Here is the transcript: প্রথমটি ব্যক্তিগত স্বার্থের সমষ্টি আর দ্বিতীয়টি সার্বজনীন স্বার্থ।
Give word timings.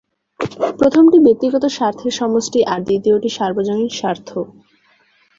প্রথমটি 0.79 1.17
ব্যক্তিগত 1.19 1.63
স্বার্থের 1.67 2.13
সমষ্টি 2.13 2.59
আর 2.63 2.79
দ্বিতীয়টি 2.87 3.29
সার্বজনীন 3.37 3.89
স্বার্থ। 3.99 4.29